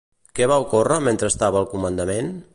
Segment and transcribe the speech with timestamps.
[0.37, 2.35] Què va ocórrer mentre estava al comandament?